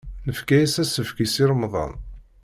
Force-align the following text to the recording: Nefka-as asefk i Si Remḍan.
Nefka-as 0.27 0.75
asefk 0.83 1.17
i 1.25 1.27
Si 1.33 1.43
Remḍan. 1.49 1.93